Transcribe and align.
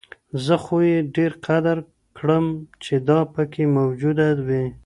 زه 0.45 0.55
خو 0.63 0.77
يې 0.89 0.97
ډېر 1.15 1.31
قدر 1.45 1.77
كړم 2.17 2.45
چي 2.83 2.95
دا 3.07 3.19
پكــــي 3.33 3.63
مــوجـــوده 3.75 4.27
وي 4.47 4.63